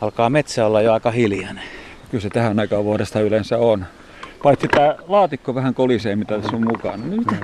[0.00, 1.64] Alkaa metsä olla jo aika hiljainen.
[2.10, 3.86] Kyllä se tähän aikaan vuodesta yleensä on.
[4.42, 7.06] Paitsi tämä laatikko vähän kolisee, mitä tässä on mukana.
[7.06, 7.36] No, mitä,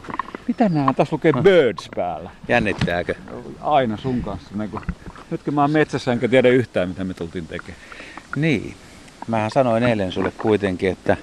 [0.49, 0.93] mitä nämä?
[0.93, 2.31] Tässä lukee birds päällä.
[2.49, 3.15] Jännittääkö?
[3.61, 4.51] Aina sun kanssa.
[4.55, 4.81] Niin kun,
[5.31, 7.81] nytkin mä oon metsässä enkä tiedä yhtään, mitä me tultiin tekemään.
[8.37, 8.75] Niin.
[9.29, 11.17] Mähän sanoin eilen sulle kuitenkin, että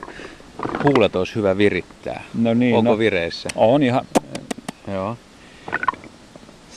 [0.84, 2.24] huulet olisi hyvä virittää.
[2.34, 3.50] No niin, Onko no, vireissä?
[3.56, 4.06] on ihan.
[4.88, 5.18] Joo.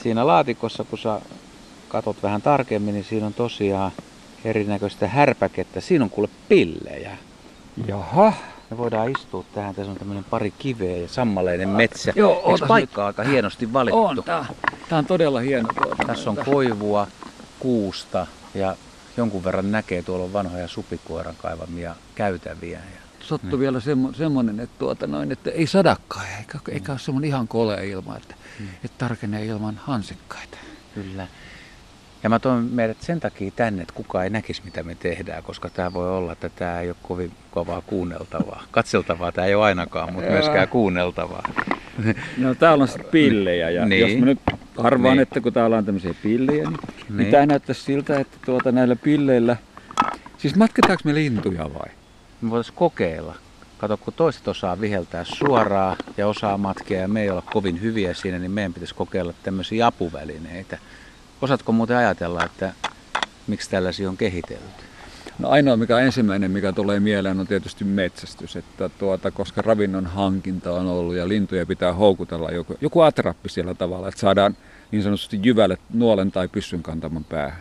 [0.03, 1.21] Siinä laatikossa, kun sä
[1.89, 3.93] katot vähän tarkemmin, niin siinä on tosiaan
[4.45, 5.81] erinäköistä härpäkettä.
[5.81, 7.17] Siinä on kuule pillejä.
[7.87, 8.33] Jaha.
[8.71, 9.75] Me voidaan istua tähän.
[9.75, 12.13] Tässä on tämmöinen pari kiveä ja sammaleinen metsä.
[12.17, 14.05] Joo, Eikö paikka on aika hienosti valittu?
[14.05, 14.47] On, tää,
[14.89, 15.69] tää on todella hieno.
[15.83, 17.07] Tuota, Tässä on koivua,
[17.59, 18.77] kuusta ja
[19.17, 22.79] jonkun verran näkee, tuolla on vanhoja supikoiran kaivamia käytäviä.
[22.79, 27.29] Ja Sattu vielä semmo, semmonen, että, tuota noin, että ei sadakkaan, eikä, eikä ole semmoinen
[27.29, 28.67] ihan kolea ilma, että, Mm.
[28.85, 30.57] että tarkenee ilman hansikkaita.
[30.95, 31.27] Kyllä.
[32.25, 35.71] Ja mä toin meidät sen takia tänne, että kukaan ei näkisi mitä me tehdään, koska
[35.71, 38.63] tämä voi olla, että tämä ei ole kovin kovaa kuunneltavaa.
[38.71, 41.49] Katseltavaa tämä ei ole ainakaan, mutta myöskään kuunneltavaa.
[42.39, 44.01] No täällä on sitten pillejä ja Niin.
[44.11, 44.39] jos mä nyt
[44.77, 45.23] arvaan, Niin.
[45.23, 47.17] että kun täällä on tämmöisiä pillejä, niin, niin.
[47.17, 47.31] Niin.
[47.31, 49.57] tämä näyttäisi siltä, että tuota näillä pilleillä,
[50.39, 51.89] siis matketaanko me lintuja vai?
[52.41, 53.35] Me voitaisiin kokeilla.
[53.79, 58.15] Kato, kun toiset osaa viheltää suoraan ja osaa matkia ja me ei olla kovin hyviä
[58.15, 60.79] siinä, niin meidän pitäisi kokeilla tämmöisiä apuvälineitä.
[61.45, 62.73] Osaatko muuten ajatella, että
[63.47, 64.85] miksi tällaisia on kehitelty?
[65.39, 70.73] No ainoa mikä ensimmäinen, mikä tulee mieleen, on tietysti metsästys, että tuota, koska ravinnon hankinta
[70.73, 74.57] on ollut ja lintuja pitää houkutella joku, joku atrappi siellä tavalla, että saadaan
[74.91, 77.61] niin sanotusti jyvälle nuolen tai pyssyn kantaman päähän.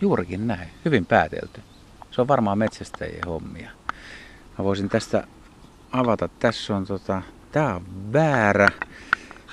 [0.00, 0.68] Juurikin näin.
[0.84, 1.60] Hyvin päätelty.
[2.10, 3.70] Se on varmaan metsästäjien hommia.
[4.58, 5.26] Mä voisin tästä
[5.92, 6.28] avata.
[6.38, 7.22] Tässä on tota,
[7.52, 7.82] tää on
[8.12, 8.68] väärä.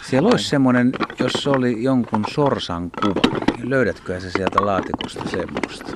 [0.10, 3.40] Siellä olisi semmonen, jos se oli jonkun sorsan kuva.
[3.58, 5.92] niin Löydätkö sä sieltä laatikosta semmoista?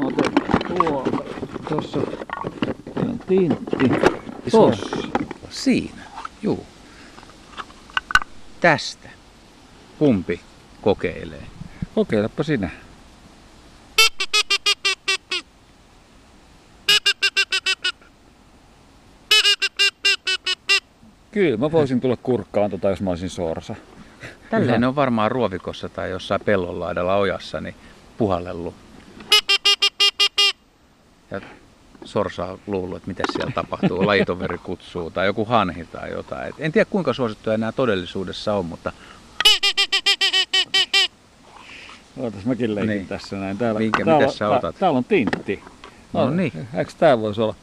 [0.00, 1.10] Otetaan tuolta.
[1.68, 2.00] Tuossa
[3.28, 3.90] tintti.
[4.46, 4.70] Iso.
[4.70, 5.08] Tossa.
[5.50, 6.02] Siinä.
[6.42, 6.66] Juu.
[8.60, 9.08] Tästä.
[9.98, 10.40] Kumpi
[10.82, 11.46] kokeilee?
[11.94, 12.70] Kokeilapa sinä.
[21.32, 23.74] Kyllä, mä voisin tulla kurkkaan tota, jos mä olisin sorsa.
[24.50, 24.84] Tälleen Ihan.
[24.84, 27.74] on varmaan ruovikossa tai jossain pellonlaidalla ojassa niin
[28.18, 28.74] puhallellut.
[31.30, 31.40] Ja
[32.04, 36.48] sorsa on luullut, että mitä siellä tapahtuu, lajitoveri kutsuu tai joku hanhi tai jotain.
[36.48, 38.92] Et en tiedä kuinka suosittuja nämä todellisuudessa on, mutta
[42.16, 43.06] Ootas mäkin leikin Niin.
[43.06, 43.58] tässä näin.
[43.58, 44.76] Täällä, Minkä- täällä, mitäs sä otat?
[44.78, 45.62] Täällä on tintti.
[46.12, 46.52] No niin.
[46.74, 47.54] Eikö tää voisi olla?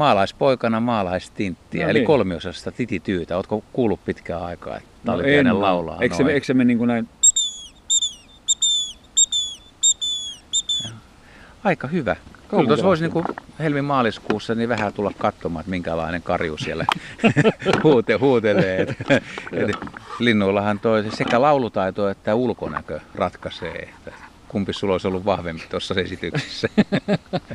[0.00, 2.06] Maalaispoikana maalaistinttiä, No eli niin.
[2.06, 3.36] kolmiosasta titityytä.
[3.36, 7.08] Ootko kuullut pitkään aikaa, että No laulaa Eikö se, eikö se mene niin kuin näin?
[11.64, 12.16] Aika hyvä.
[12.50, 13.24] Kyllä tuossa voisi niin
[13.58, 16.84] helmi-maaliskuussa niin vähän tulla katsomaan, että minkälainen karju siellä
[17.84, 18.82] huute, huutelee.
[18.82, 18.90] Et,
[19.52, 19.76] et,
[20.18, 24.12] linnuillahan toi sekä laulutaito että ulkonäkö ratkaisee, että
[24.50, 26.68] kumpi sulla olisi ollut vahvempi tuossa esityksessä.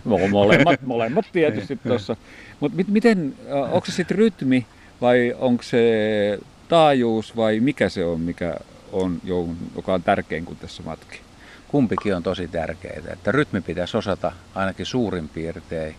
[0.06, 2.16] No, molemmat, molemmat tietysti tuossa.
[2.60, 3.34] Mutta mit, miten,
[3.72, 4.66] onko se sitten rytmi
[5.02, 8.56] vai onko se taajuus vai mikä se on, mikä
[8.92, 11.20] on, jo- joka on tärkein kuin tässä matki?
[11.68, 15.96] Kumpikin on tosi tärkeää, että rytmi pitäisi osata ainakin suurin piirtein.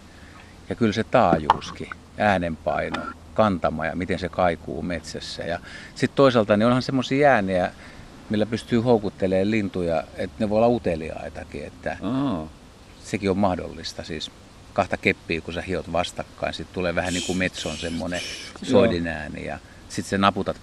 [0.69, 3.03] Ja kyllä se taajuuskin, äänenpaino,
[3.35, 5.43] kantama ja miten se kaikuu metsässä.
[5.43, 5.59] Ja
[5.95, 7.71] sitten toisaalta niin onhan semmoisia ääniä,
[8.31, 12.49] millä pystyy houkuttelemaan lintuja, että ne voi olla uteliaitakin, että Aa,
[13.05, 14.05] sekin on mahdollista.
[14.05, 14.31] Siis
[14.73, 18.21] kahta keppiä, kun sä hiot vastakkain, sitten tulee vähän niin kuin metson semmoinen
[18.63, 20.57] soidin ääni ja sitten sä naputat,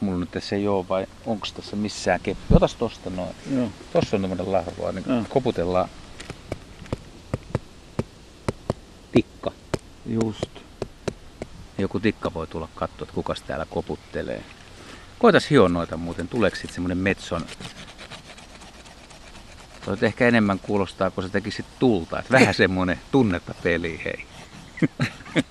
[0.00, 3.34] mulla nyt tässä ei ole vai onko tässä missään keppi, otas tosta noin.
[3.54, 3.68] joo.
[3.92, 5.22] Tossa on tämmönen lahva, niin Joo.
[5.28, 5.88] koputellaan
[9.12, 9.52] tikka.
[10.06, 10.50] Just.
[11.78, 14.42] Joku tikka voi tulla katsoa, että kukas täällä koputtelee.
[15.18, 17.46] Koitas hioa noita muuten, tuleeko sitten semmonen metson...
[19.84, 22.18] Toi ehkä enemmän kuulostaa, kun sä tekisit tulta.
[22.18, 24.26] Että vähän semmonen tunnetta peli, hei.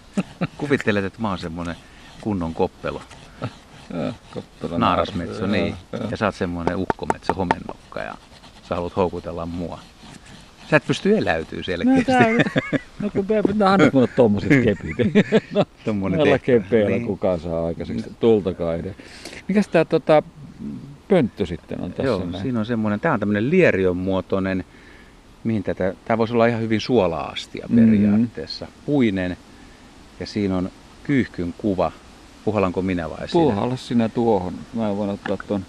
[0.58, 1.76] Kuvittelet, että mä oon semmonen
[2.22, 3.02] kunnon koppelo.
[3.94, 5.76] Joo, koppela Naarasmetso, naaras, niin.
[6.12, 8.16] Ja sä oot semmonen ukkometsä, homennokka ja
[8.70, 9.80] sä haluat houkutella mua.
[10.74, 12.04] Sä et pysty eläytyy No, selkeästi.
[12.06, 12.28] tää,
[13.00, 14.98] no kun pitää anna mulle tommoset kepit.
[15.52, 16.60] no, Tommonen Näillä tehtävä.
[16.64, 17.06] kepeillä Niin.
[17.08, 18.94] kukaan saa aikaiseksi tultakaan edes.
[19.48, 20.24] Mikäs tää tota,
[21.08, 22.44] pönttö sitten on tässä Joo, näin?
[22.44, 24.64] siinä on semmoinen, tää on tämmöinen lierion muotoinen,
[25.44, 27.76] mihin tätä, tää voisi olla ihan hyvin suolaastia Mm.
[27.76, 28.68] periaatteessa.
[28.86, 29.38] Puinen
[30.20, 30.70] ja siinä on
[31.04, 31.92] kyyhkyn kuva
[32.46, 33.32] Puhalanko minä vai sinä?
[33.32, 34.54] Puhalla sinä tuohon.
[34.74, 35.66] Mä voin ottaa tuon.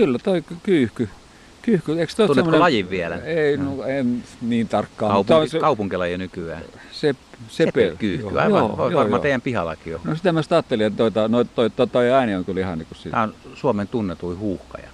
[0.00, 1.08] Kyllä, toi kyyhky.
[1.62, 3.16] Kyyhky, eikö toi Tunnetko semmonen- lajin vielä?
[3.16, 5.12] Ei, no en niin tarkkaan.
[5.12, 6.62] Kaupunki, se, kaupunkilaji nykyään.
[6.92, 7.14] se,
[7.48, 7.96] sepel.
[7.96, 8.26] Kyyhky.
[8.26, 9.18] Joo, Aivan, joo, varmaan joo, joo.
[9.18, 10.00] teidän pihallakin on.
[10.04, 12.86] No sitä mä ajattelin, että toi, toi, toi, toi, toi ääni on kyllä ihan niin
[12.86, 13.10] kuin siitä.
[13.10, 14.88] Tämä on Suomen tunnetuin huuhkaja.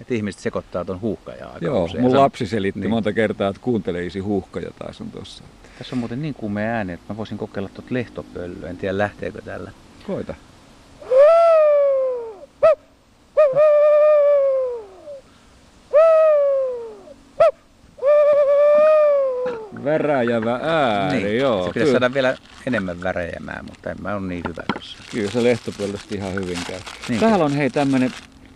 [0.00, 2.02] Että ihmiset sekoittaa tuon huuhkajaa aika Joo, usein.
[2.02, 2.90] mun lapsi selitti niin.
[2.90, 5.44] monta kertaa, että kuuntele isi huuhkaja taas on tossa.
[5.78, 8.68] Tässä on muuten niin kuumea ääni, että mä voisin kokeilla tuota lehtopölyä.
[8.68, 9.70] En tiedä lähteekö tällä.
[10.06, 10.34] Koita.
[19.84, 21.38] Väräjävä ääni, niin.
[21.38, 21.62] joo.
[21.62, 22.36] se pitäisi kyllä, saada vielä
[22.66, 24.98] enemmän värejämään, mutta en mä ole niin hyvä tuossa.
[25.10, 26.78] kyllä se lehtopöllöstä ihan hyvin käy.
[27.08, 28.12] Niin Täällä on hei tämmönen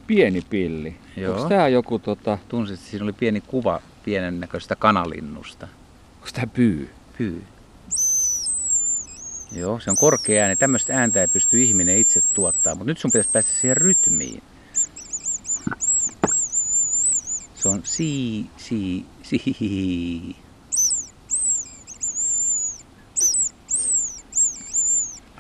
[0.07, 0.97] pieni pilli.
[1.17, 1.37] Joo.
[1.37, 5.69] Onko tää joku tota, Tunsit, että siinä oli pieni kuva pienen näköistä kanalinnusta.
[6.15, 6.91] onko tää pyy?
[7.19, 7.43] Pyy.
[9.53, 10.57] Joo, se on korkea ääni.
[10.57, 14.43] Tämmöistä ääntä ei pysty ihminen itse tuottaa, mutta nyt sun pitäisi päästä siihen rytmiin.
[17.55, 20.37] Se on si, si, si.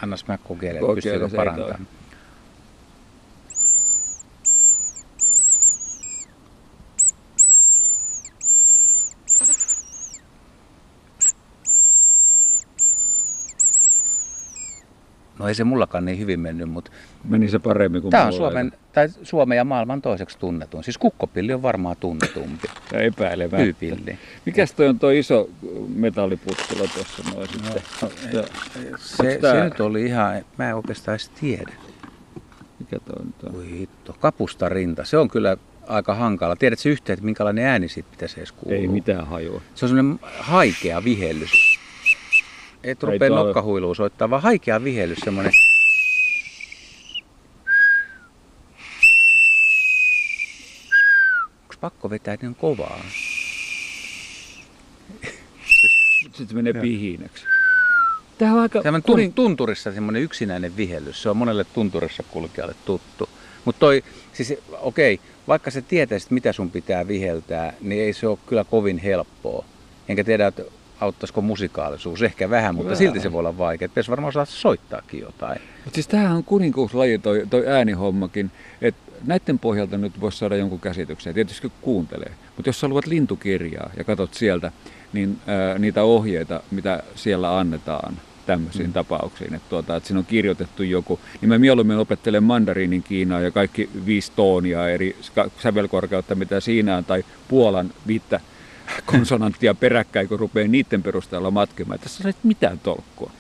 [0.06, 1.86] Annas mä kokeilen, Kokeile, pystyykö parantamaan.
[15.46, 16.90] No ei se mullakaan niin hyvin mennyt, mutta
[17.24, 18.32] Meni se paremmin kuin tämä on.
[18.32, 20.84] Suomen, tai Suomen ja maailman toiseksi tunnetun.
[20.84, 22.68] Siis kukkopilli on varmaan tunnetumpi.
[22.92, 23.56] Ja epäilemättä.
[23.56, 24.18] Pyypilli.
[24.46, 25.48] Mikäs toi on toi iso
[25.94, 27.82] metalliputtula tuossa noin sitten?
[28.32, 28.42] Ja,
[28.98, 31.72] Se, tää- se nyt oli ihan, mä en oikeastaan edes tiedä.
[32.78, 33.52] mikä toi nyt on?
[33.52, 35.04] Voi hitto, kapusta rinta.
[35.04, 35.56] Se on kyllä
[35.86, 36.56] aika hankala.
[36.56, 38.78] Tiedätkö yhtään, että minkälainen ääni siitä pitäisi edes kuulua?
[38.80, 39.60] Ei mitään hajua.
[39.74, 41.50] Se on semmoinen haikea vihellys.
[42.86, 45.52] Et Ei rupea nokkahuiluun soittaa, vaan haikea vihellys, semmoinen.
[51.62, 53.00] Onko pakko vetää niin kovaa?
[56.22, 57.44] Sitten se menee pihinäksi.
[58.38, 58.82] Tää on aika...
[58.82, 63.28] Tämä kurin- tunturissa semmoinen yksinäinen vihellys, se on monelle tunturissa kulkijalle tuttu.
[63.64, 68.38] Mutta toi, siis okei, vaikka sä tietäisit mitä sun pitää viheltää, niin ei se ole
[68.46, 69.64] kyllä kovin helppoa.
[70.08, 70.62] Enkä tiedä, että
[71.00, 72.98] auttaisiko musikaalisuus, ehkä vähän, mutta Vähän.
[72.98, 73.88] silti se voi olla vaikea.
[73.88, 75.60] Pitäisi varmaan osata soittaakin jotain.
[75.84, 78.50] Mut siis tämähän on kuninkuuslaji toi, toi äänihommakin,
[78.82, 81.34] että näiden pohjalta nyt voisi saada jonkun käsityksen.
[81.34, 82.32] Tietysti kun kuuntelee.
[82.56, 84.72] Mutta jos sä luet lintukirjaa ja katsot sieltä
[85.12, 88.16] niin, ää, niitä ohjeita, mitä siellä annetaan
[88.46, 88.92] tämmöisiin mm.
[88.92, 93.50] tapauksiin, että, tuota, että siinä on kirjoitettu joku, niin mä mieluummin opettelen mandariinin Kiinaa ja
[93.50, 95.16] kaikki viisi toonia eri
[95.62, 98.40] sävelkorkeutta, mitä siinä on, tai Puolan viittä
[99.06, 101.98] konsonanttia peräkkäin, kun rupeaa niiden perusteella matkimaan.
[101.98, 103.30] Tässä ei mitään tolkkua.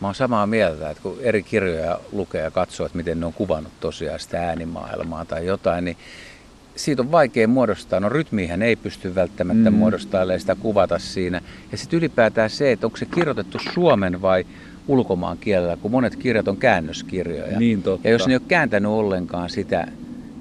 [0.00, 3.32] Mä oon samaa mieltä, että kun eri kirjoja lukee ja katsoo, että miten ne on
[3.32, 5.96] kuvannut tosiaan sitä äänimaailmaa tai jotain, niin
[6.76, 8.00] siitä on vaikea muodostaa.
[8.00, 9.76] No rytmihän ei pysty välttämättä mm.
[9.76, 9.78] Mm.
[9.78, 11.40] muodostamaan, ellei sitä kuvata siinä.
[11.72, 14.46] Ja sitten ylipäätään se, että onko se kirjoitettu suomen vai
[14.88, 17.58] ulkomaan kielellä, kun monet kirjat on käännöskirjoja.
[17.58, 18.08] Niin totta.
[18.08, 19.86] Ja jos ne ei ole kääntänyt ollenkaan sitä,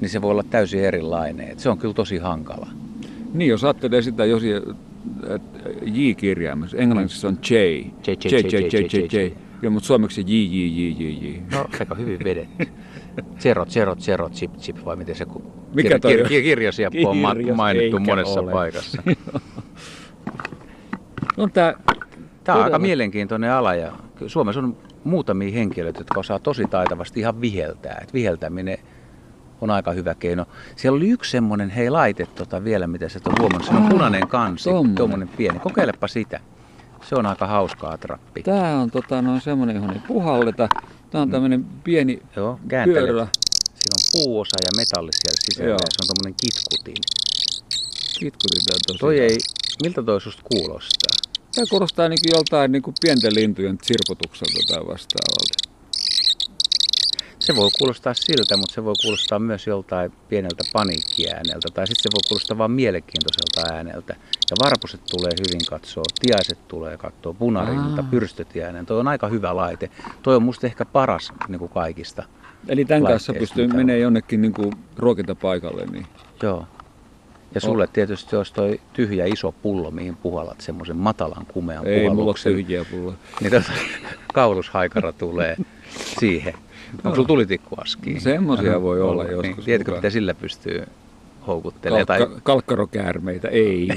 [0.02, 1.52] niin se voi olla täysin erilainen.
[1.52, 2.68] Et se on kyllä tosi hankala.
[3.36, 4.44] Niin, jos ajattelee sitä, jos
[5.82, 7.54] J-kirjaimessa, englanniksi se on J.
[7.54, 9.34] J, J, J, J, J, J.
[9.62, 11.42] Ja, mutta suomeksi J, J, J, J, J.
[11.52, 12.68] No, aika hyvin vedetty.
[13.40, 16.28] Zero, zero, zero, chip, chip, vai miten se ku- Mikä toi on?
[16.28, 17.18] kirjosieppo on
[17.56, 18.52] mainittu monessa ole.
[18.52, 19.02] paikassa.
[21.38, 21.74] No tää,
[22.44, 23.92] Tämä on aika mielenkiintoinen ala ja
[24.28, 28.00] Suomessa on muutamia henkilöitä, jotka osaa tosi taitavasti ihan viheltää.
[28.04, 28.78] Et viheltäminen
[29.62, 30.46] on aika hyvä keino.
[30.76, 33.68] Siellä oli yksi semmoinen, hei laite tota vielä, mitä sä et ole huomannut.
[33.68, 35.60] Se on punainen kansi, tuommoinen pieni.
[35.60, 36.40] Kokeilepa sitä.
[37.10, 38.44] Se on aika hauskaa trappi.
[38.44, 40.70] tää on tota, no, semmonen, johon ei puhalleta.
[41.10, 43.28] Tää on tämmönen pieni Joo, pyörä.
[43.86, 45.78] Siinä on puuosa ja metalli siellä sisällä Joo.
[45.80, 47.02] se on tuommoinen kitkutin.
[48.20, 49.00] Kitkutin tää tosi.
[49.00, 49.38] Toi ei,
[49.84, 51.16] miltä toi susta kuulostaa?
[51.56, 55.65] Tää kuulostaa niin joltain niin pienten lintujen sirpotukselta tai vastaavalta.
[57.46, 61.68] Se voi kuulostaa siltä, mutta se voi kuulostaa myös joltain pieneltä paniikkiääneltä.
[61.74, 64.16] Tai sitten se voi kuulostaa vain mielenkiintoiselta ääneltä.
[64.52, 68.86] Ja varpuset tulee hyvin katsoa, tiaiset tulee katsoa, punarinta, pyrstötiäinen.
[68.86, 69.90] Toi on aika hyvä laite.
[70.22, 72.24] Toi on musta ehkä paras niin kuin kaikista.
[72.68, 74.02] Eli tämän kanssa pystyy menee on.
[74.02, 75.86] jonnekin niin kuin ruokintapaikalle.
[75.86, 76.08] Niin.
[76.44, 76.68] Joo.
[77.56, 82.10] Ja sulle tietysti olisi toi tyhjä iso pullo, mihin puhallat semmoisen matalan kumean Ei mulla
[82.10, 82.54] ole puhalluksen.
[82.54, 83.18] tyhjiä pulloja.
[83.42, 83.72] Niin tota,
[84.34, 85.56] kaulushaikara tulee
[86.20, 86.54] siihen.
[87.04, 88.14] Onko sulla tulitikkuaski?
[88.14, 90.84] No, semmosia voi olla joskus Niin, tiedätkö, mitä sillä pystyy
[91.48, 92.06] houkuttelemaan?
[92.06, 93.88] Kalkka, Tai kalkkarokäärmeitä, ei.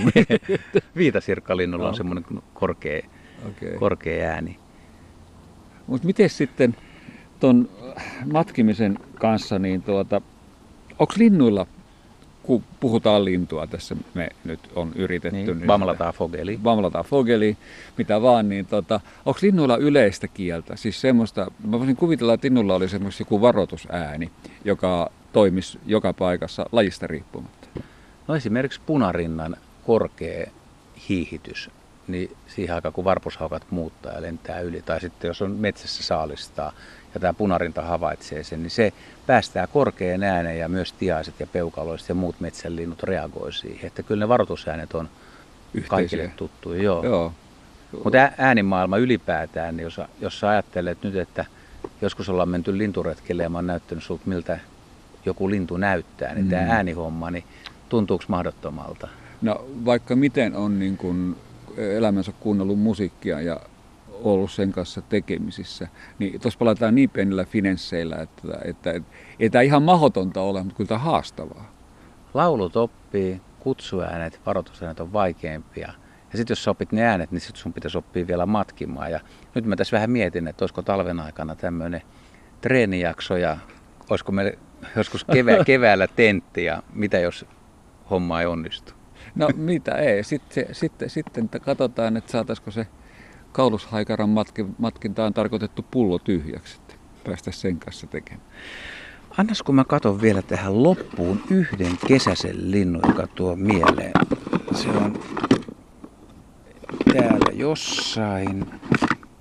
[0.97, 1.97] viitasirkkalinnulla on No.
[1.97, 2.25] semmoinen
[2.55, 3.03] korkea,
[3.49, 3.79] okay.
[3.79, 4.57] korkea ääni.
[5.87, 6.77] Mutta miten sitten
[7.41, 7.69] tuon
[8.33, 10.21] matkimisen kanssa, niin tuota,
[10.99, 11.67] onko linnuilla,
[12.49, 15.55] kun puhutaan lintua tässä me nyt on yritetty.
[15.55, 16.61] Niin, Vamlataan fogeli.
[16.65, 17.57] Vamlataan fogeli,
[17.99, 20.77] mitä vaan, niin tota, onko linnuilla yleistä kieltä?
[20.77, 24.31] Siis semmoista, mä voisin kuvitella, että linnulla oli semmoista joku varoitusääni,
[24.65, 27.69] joka toimisi joka paikassa lajista riippumatta.
[28.29, 30.51] No esimerkiksi punarinnan korkea
[31.09, 31.71] hiihitys,
[32.07, 36.73] niin siihen aikaan kun varpushaukat muuttaa ja lentää yli, tai sitten jos on metsässä saalistaa
[37.19, 38.93] ja tämä punarinta havaitsee sen, niin se
[39.27, 43.87] päästää korkean äänen ja myös tiaiset ja peukaloiset ja muut metsänlinnut reagoi siihen.
[43.87, 45.09] Että kyllä ne varoitusäänet on
[45.75, 45.89] Yhteisiä.
[45.89, 46.83] kaikille tuttuja.
[46.83, 47.05] Joo.
[47.05, 47.33] Joo.
[48.05, 51.45] Mutta ää- äänimaailma ylipäätään, niin jos, jos sä ajattelet nyt, että
[52.03, 54.59] joskus ollaan menty linturetkelle ja mä oon näyttänyt sulta, miltä
[55.25, 56.51] joku lintu näyttää, niin mm.
[56.51, 56.71] tämä Mm.
[56.71, 57.45] äänihomma, niin
[57.89, 59.09] tuntuuko mahdottomalta?
[59.43, 61.37] No vaikka miten on niin kuin
[61.77, 63.61] elämänsä kuunnellut musiikkia ja
[64.23, 69.11] ollut sen kanssa tekemisissä, niin tuossa palataan niin pienillä finensseillä, että, että, että
[69.41, 71.73] ei tämä ihan mahdotonta ole, mutta kyllä tämä haastavaa.
[72.35, 75.93] Laulut oppii, kutsuäänet, varoitusäänet on vaikeampia.
[76.33, 79.11] Ja sitten jos sä opit ne äänet, niin sitten sun pitäisi oppia vielä matkimaan.
[79.11, 79.21] Ja
[79.55, 82.03] nyt mä tässä vähän mietin, että olisiko talven aikana tämmöinen
[82.61, 83.57] treenijakso ja
[84.11, 84.53] olisiko meillä
[84.97, 87.47] joskus kevää, keväällä tentti ja mitä jos
[88.11, 88.93] homma ei onnistu.
[89.35, 92.87] No mitä ei, sitten, sitten, sitten katsotaan, että saataisiko se
[93.53, 98.49] kaulushaikaran matki, matkintaan tarkoitettu pullo tyhjäksi, että päästä sen kanssa tekemään.
[99.39, 104.13] Annas kun mä katon vielä tähän loppuun yhden kesäisen linnun, joka tuo mieleen.
[104.75, 105.21] Se on
[107.13, 108.67] täällä jossain,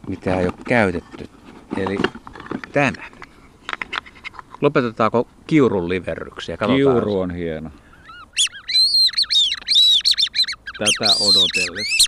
[0.08, 1.30] mitä ei ole käytetty.
[1.78, 1.98] Eli
[2.72, 3.04] tämä.
[4.62, 6.58] Lopetetaanko kiurun liverryksiä?
[6.58, 6.78] Katsotaan.
[6.78, 7.70] Kiuru on hieno.
[10.78, 12.07] Tätä odotellessa.